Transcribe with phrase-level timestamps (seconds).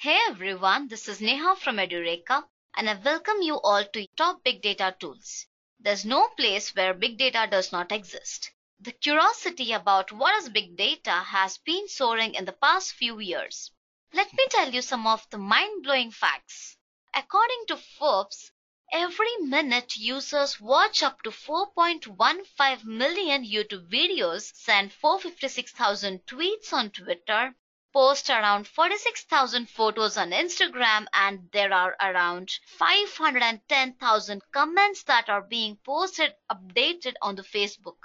[0.00, 2.44] Hey everyone, this is Neha from Edureka
[2.76, 5.46] and I welcome you all to Top Big Data Tools.
[5.80, 8.52] There's no place where big data does not exist.
[8.78, 13.72] The curiosity about what is big data has been soaring in the past few years.
[14.12, 16.76] Let me tell you some of the mind-blowing facts.
[17.12, 18.52] According to Forbes,
[18.92, 27.56] every minute users watch up to 4.15 million YouTube videos, send 456,000 tweets on Twitter,
[27.98, 35.76] post around 46,000 photos on Instagram, and there are around 510,000 comments that are being
[35.84, 37.98] posted updated on the Facebook.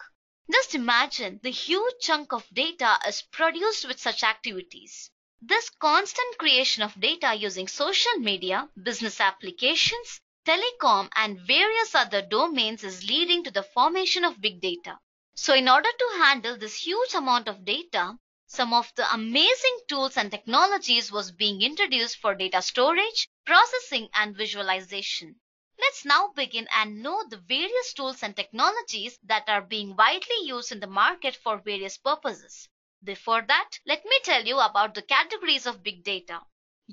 [0.51, 5.11] Just imagine the huge chunk of data is produced with such activities.
[5.39, 12.83] This constant creation of data using social media, business applications, telecom, and various other domains
[12.83, 14.97] is leading to the formation of big data.
[15.35, 18.17] So, in order to handle this huge amount of data,
[18.53, 24.37] some of the amazing tools and technologies was being introduced for data storage, processing, and
[24.37, 25.35] visualization.
[25.79, 30.71] Let's now begin and know the various tools and technologies that are being widely used
[30.71, 32.69] in the market for various purposes.
[33.03, 36.39] Before that, let me tell you about the categories of big data.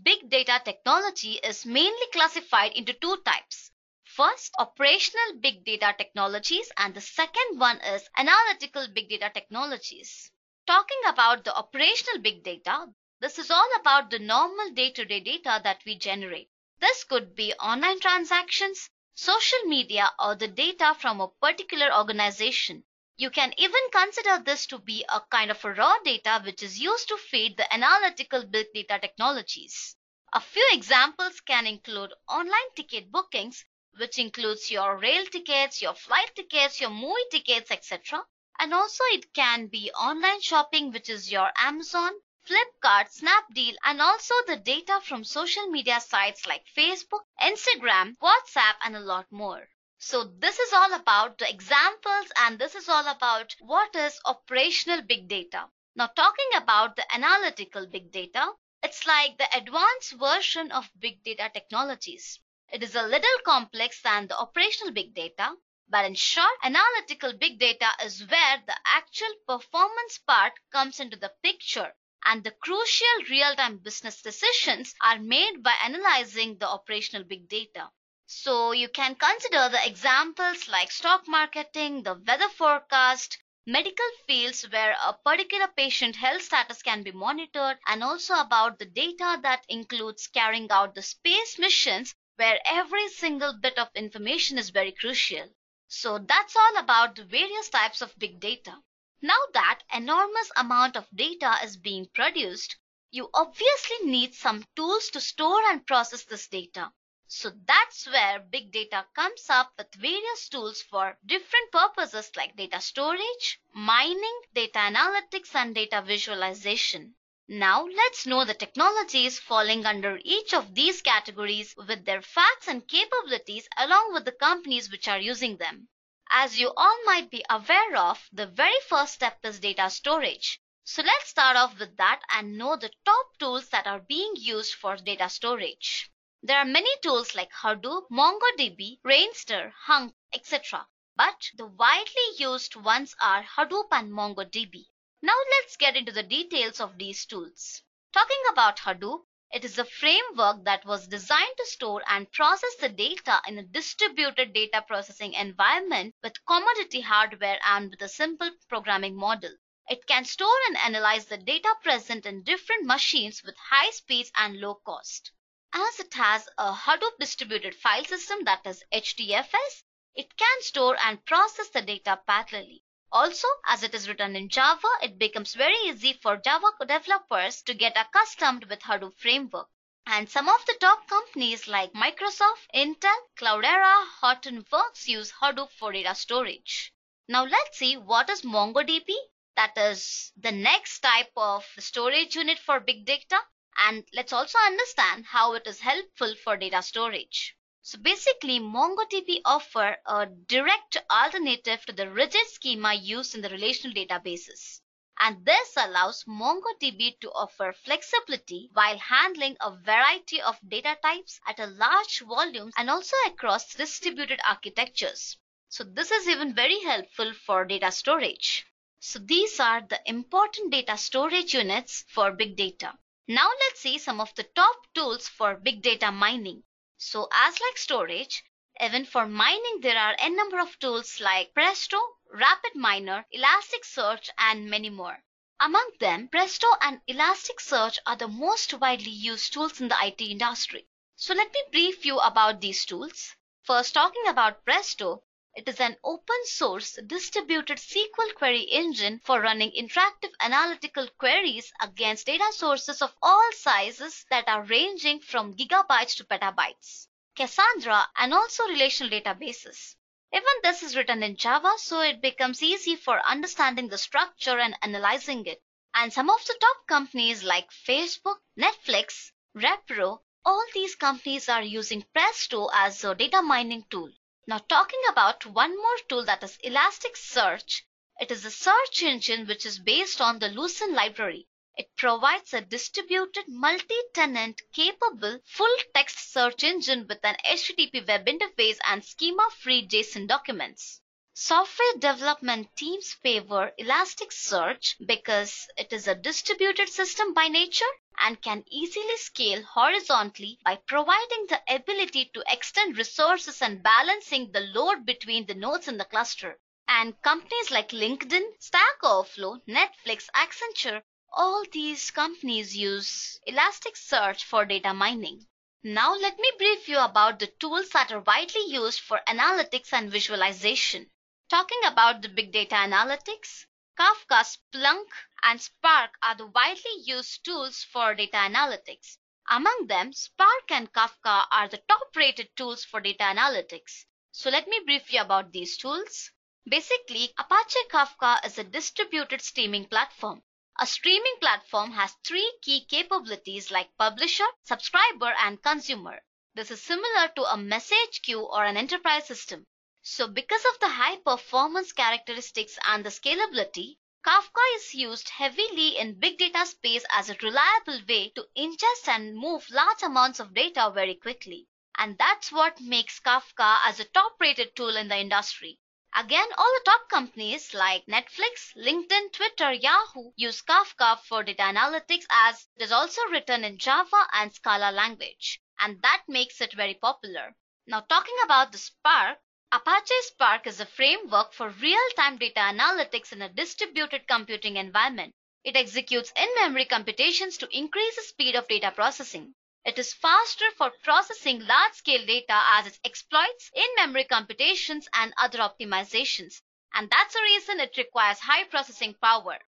[0.03, 3.71] Big data technology is mainly classified into two types.
[4.05, 10.31] First, operational big data technologies, and the second one is analytical big data technologies.
[10.71, 12.87] Talking about the operational big data,
[13.19, 16.49] this is all about the normal day to day data that we generate.
[16.79, 22.85] This could be online transactions, social media, or the data from a particular organization.
[23.17, 26.79] You can even consider this to be a kind of a raw data which is
[26.79, 29.97] used to feed the analytical big data technologies.
[30.33, 33.65] A few examples can include online ticket bookings,
[33.99, 38.25] which includes your rail tickets, your flight tickets, your movie tickets, etc.
[38.61, 42.13] And also it can be online shopping, which is your Amazon,
[42.47, 48.95] Flipkart, Snapdeal, and also the data from social media sites like Facebook, Instagram, WhatsApp, and
[48.95, 49.71] a lot more.
[49.97, 55.01] So this is all about the examples and this is all about what is operational
[55.03, 55.71] big data.
[55.97, 61.51] Now talking about the analytical big data, it's like the advanced version of big data
[61.55, 62.39] technologies.
[62.71, 65.57] It is a little complex than the operational big data,
[65.91, 71.33] but in short, analytical big data is where the actual performance part comes into the
[71.43, 71.93] picture
[72.25, 77.91] and the crucial real-time business decisions are made by analyzing the operational big data.
[78.27, 84.97] So you can consider the examples like stock marketing, the weather forecast, medical fields where
[85.05, 90.29] a particular patient health status can be monitored, and also about the data that includes
[90.29, 95.49] carrying out the space missions where every single bit of information is very crucial.
[95.93, 98.81] So that's all about the various types of big data.
[99.21, 102.77] Now that enormous amount of data is being produced,
[103.11, 106.93] you obviously need some tools to store and process this data.
[107.27, 112.81] So that's where big data comes up with various tools for different purposes like data
[112.81, 117.17] storage, mining, data analytics, and data visualization.
[117.53, 122.87] Now let's know the technologies falling under each of these categories with their facts and
[122.87, 125.89] capabilities along with the companies which are using them.
[126.31, 130.61] As you all might be aware of, the very first step is data storage.
[130.85, 134.75] So let's start off with that and know the top tools that are being used
[134.75, 136.09] for data storage.
[136.45, 140.87] There are many tools like Hadoop, MongoDB, RainStor, Hunk, etc.
[141.17, 144.87] But the widely used ones are Hadoop and MongoDB.
[145.23, 147.83] Now let's get into the details of these tools.
[148.13, 152.89] Talking about Hadoop, it is a framework that was designed to store and process the
[152.89, 159.15] data in a distributed data processing environment with commodity hardware and with a simple programming
[159.15, 159.55] model.
[159.89, 164.61] It can store and analyze the data present in different machines with high speeds and
[164.61, 165.33] low cost.
[165.73, 169.83] As it has a Hadoop distributed file system that is HDFS,
[170.15, 172.83] it can store and process the data parallelly.
[173.13, 177.75] Also, as it is written in Java, it becomes very easy for Java developers to
[177.75, 179.69] get accustomed with Hadoop framework.
[180.07, 186.15] And some of the top companies like Microsoft, Intel, Cloudera, Hortonworks use Hadoop for data
[186.15, 186.93] storage.
[187.27, 189.13] Now let's see what is MongoDB.
[189.57, 193.41] That is the next type of storage unit for big data
[193.77, 197.57] and let's also understand how it is helpful for data storage.
[197.91, 203.93] So basically, MongoDB offer a direct alternative to the rigid schema used in the relational
[203.93, 204.81] databases.
[205.19, 211.59] And this allows MongoDB to offer flexibility while handling a variety of data types at
[211.59, 215.37] a large volume and also across distributed architectures.
[215.69, 218.67] So this is even very helpful for data storage.
[219.01, 222.97] So these are the important data storage units for big data.
[223.27, 226.63] Now let's see some of the top tools for big data mining.
[227.03, 228.45] So as like storage,
[228.79, 231.99] even for mining there are n number of tools like Presto,
[232.35, 235.25] RapidMiner, Elasticsearch and many more.
[235.59, 240.89] Among them, Presto and Elasticsearch are the most widely used tools in the IT industry.
[241.17, 243.35] So let me brief you about these tools.
[243.63, 245.23] First talking about Presto,
[245.55, 252.27] it is an open source distributed SQL query engine for running interactive analytical queries against
[252.27, 258.65] data sources of all sizes that are ranging from gigabytes to petabytes, Cassandra, and also
[258.69, 259.97] relational databases.
[260.33, 264.79] Even this is written in Java, so it becomes easy for understanding the structure and
[264.83, 265.61] analyzing it.
[265.93, 272.07] And some of the top companies like Facebook, Netflix, Repro, all these companies are using
[272.15, 274.13] Presto as a data mining tool.
[274.51, 277.83] Now talking about one more tool that is Elasticsearch.
[278.21, 281.47] It is a search engine which is based on the Lucene library.
[281.77, 288.79] It provides a distributed multi-tenant capable full text search engine with an HTTP web interface
[288.85, 291.01] and schema-free JSON documents.
[291.43, 298.63] Software development teams favor Elasticsearch because it is a distributed system by nature and can
[298.69, 305.47] easily scale horizontally by providing the ability to extend resources and balancing the load between
[305.47, 306.59] the nodes in the cluster.
[306.87, 311.01] And companies like LinkedIn, Stack Overflow, Netflix, Accenture,
[311.33, 315.47] all these companies use Elasticsearch for data mining.
[315.83, 320.11] Now let me brief you about the tools that are widely used for analytics and
[320.11, 321.11] visualization.
[321.51, 323.67] Talking about the big data analytics,
[323.99, 325.09] Kafka, Splunk,
[325.43, 329.19] and Spark are the widely used tools for data analytics.
[329.49, 334.05] Among them, Spark and Kafka are the top rated tools for data analytics.
[334.31, 336.31] So let me brief you about these tools.
[336.69, 340.45] Basically, Apache Kafka is a distributed streaming platform.
[340.79, 346.23] A streaming platform has three key capabilities like publisher, subscriber, and consumer.
[346.55, 349.67] This is similar to a message queue or an enterprise system.
[350.03, 356.19] So because of the high performance characteristics and the scalability, Kafka is used heavily in
[356.19, 360.91] big data space as a reliable way to ingest and move large amounts of data
[360.95, 361.69] very quickly.
[361.97, 365.79] And that's what makes Kafka as a top rated tool in the industry.
[366.15, 372.25] Again, all the top companies like Netflix, LinkedIn, Twitter, Yahoo use Kafka for data analytics
[372.31, 375.61] as it is also written in Java and Scala language.
[375.79, 377.55] And that makes it very popular.
[377.87, 379.39] Now talking about the Spark,
[379.73, 385.33] Apache Spark is a framework for real-time data analytics in a distributed computing environment.
[385.63, 389.55] It executes in-memory computations to increase the speed of data processing.
[389.85, 396.63] It is faster for processing large-scale data as it exploits in-memory computations and other optimizations.
[396.93, 399.61] And that's the reason it requires high processing power.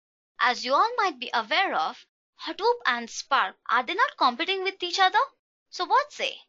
[0.41, 2.06] As you all might be aware of,
[2.47, 5.20] Hadoop and Spark, are they not competing with each other?
[5.69, 6.41] So what say?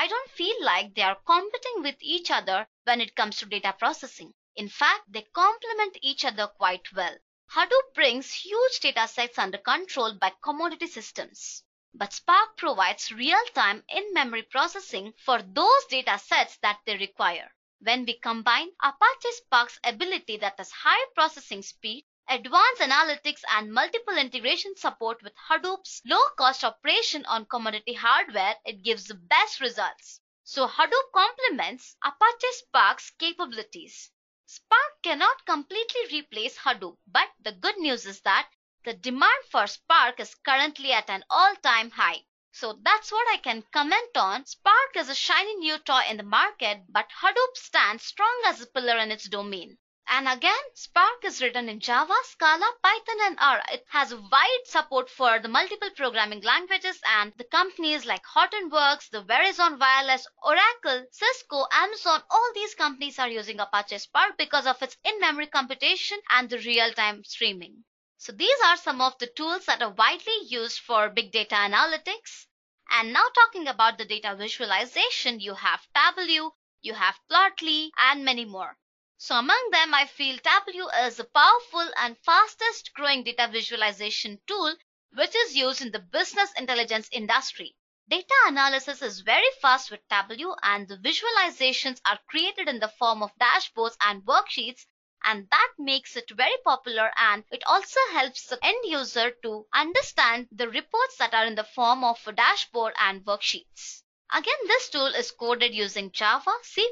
[0.00, 3.74] I don't feel like they are competing with each other when it comes to data
[3.76, 4.32] processing.
[4.54, 7.16] In fact, they complement each other quite well.
[7.50, 11.64] Hadoop brings huge data sets under control by commodity systems.
[11.92, 17.50] But Spark provides real-time in-memory processing for those data sets that they require.
[17.80, 24.16] When we combine Apache Spark's ability that has high processing speed, advanced analytics and multiple
[24.16, 30.20] integration support with Hadoop's low-cost operation on commodity hardware, it gives the best results.
[30.44, 34.10] So Hadoop complements Apache Spark's capabilities.
[34.46, 38.48] Spark cannot completely replace Hadoop, but the good news is that
[38.84, 42.24] the demand for Spark is currently at an all-time high.
[42.52, 44.46] So that's what I can comment on.
[44.46, 48.66] Spark is a shiny new toy in the market, but Hadoop stands strong as a
[48.66, 49.78] pillar in its domain.
[50.10, 53.62] And again, Spark is written in Java, Scala, Python, and R.
[53.70, 59.22] It has wide support for the multiple programming languages and the companies like Hortonworks, the
[59.22, 64.96] Verizon Wireless, Oracle, Cisco, Amazon, all these companies are using Apache Spark because of its
[65.04, 67.84] in-memory computation and the real-time streaming.
[68.16, 72.46] So these are some of the tools that are widely used for big data analytics.
[72.90, 78.46] And now talking about the data visualization, you have Tableau, you have Plotly, and many
[78.46, 78.78] more.
[79.20, 84.76] So among them, I feel Tableau is a powerful and fastest growing data visualization tool
[85.10, 87.76] which is used in the business intelligence industry.
[88.08, 93.24] Data analysis is very fast with Tableau and the visualizations are created in the form
[93.24, 94.86] of dashboards and worksheets
[95.24, 100.46] and that makes it very popular and it also helps the end user to understand
[100.52, 104.04] the reports that are in the form of a dashboard and worksheets.
[104.30, 106.86] Again, this tool is coded using Java, C++,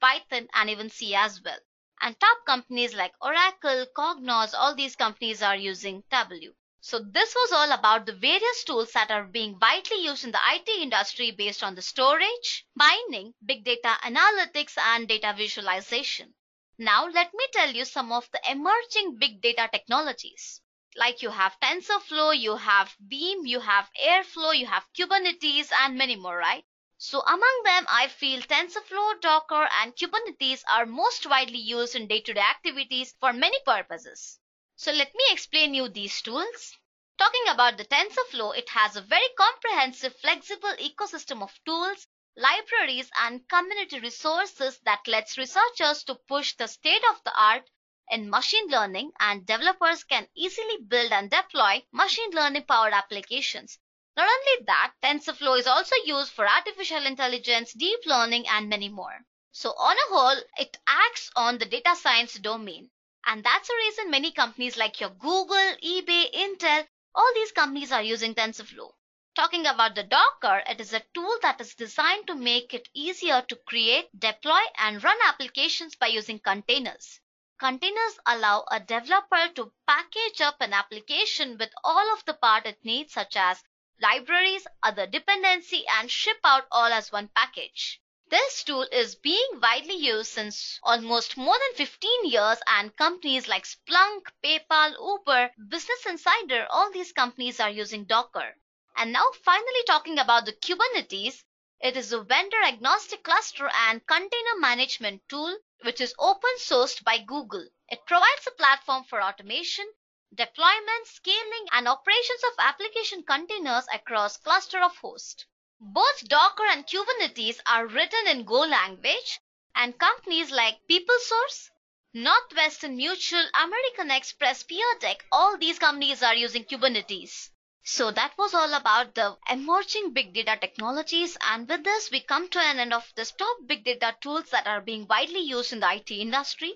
[0.00, 1.58] Python, and even C as well.
[2.00, 6.52] And top companies like Oracle, Cognos, all these companies are using Tableau.
[6.80, 10.40] So this was all about the various tools that are being widely used in the
[10.52, 16.34] IT industry based on the storage, mining, big data analytics, and data visualization.
[16.78, 20.62] Now let me tell you some of the emerging big data technologies.
[20.98, 26.16] Like you have TensorFlow, you have Beam, you have Airflow, you have Kubernetes, and many
[26.16, 26.64] more, right?
[26.96, 32.40] So among them, I feel TensorFlow, Docker, and Kubernetes are most widely used in day-to-day
[32.40, 34.40] activities for many purposes.
[34.74, 36.76] So let me explain you these tools.
[37.16, 43.48] Talking about the TensorFlow, it has a very comprehensive, flexible ecosystem of tools, libraries, and
[43.48, 47.70] community resources that lets researchers to push the state of the art
[48.10, 53.78] in machine learning and developers can easily build and deploy machine learning powered applications.
[54.16, 59.24] Not only that, TensorFlow is also used for artificial intelligence, deep learning, and many more.
[59.52, 62.90] So on a whole, it acts on the data science domain.
[63.26, 68.02] And that's the reason many companies like your Google, eBay, Intel, all these companies are
[68.02, 68.92] using TensorFlow.
[69.34, 73.42] Talking about the Docker, it is a tool that is designed to make it easier
[73.42, 77.20] to create, deploy, and run applications by using containers.
[77.58, 82.84] Containers allow a developer to package up an application with all of the part it
[82.84, 83.64] needs, such as
[84.00, 88.00] libraries, other dependency, and ship out all as one package.
[88.28, 93.64] This tool is being widely used since almost more than 15 years and companies like
[93.64, 98.54] Splunk, PayPal, Uber, Business Insider, all these companies are using Docker.
[98.94, 101.42] And now finally talking about the Kubernetes,
[101.80, 107.18] it is a vendor agnostic cluster and container management tool which is open sourced by
[107.18, 107.66] Google.
[107.88, 109.86] It provides a platform for automation,
[110.34, 115.46] deployment, scaling and operations of application containers across cluster of hosts.
[115.80, 119.38] Both Docker and Kubernetes are written in Go language,
[119.76, 121.70] and companies like PeopleSource,
[122.12, 127.50] Northwestern Mutual, American Express, Pear Deck, all these companies are using Kubernetes.
[127.82, 131.36] So that was all about the emerging big data technologies.
[131.40, 134.66] And with this, we come to an end of the top big data tools that
[134.66, 136.74] are being widely used in the IT industry.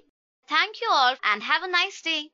[0.48, 2.30] Thank you all and have a nice day.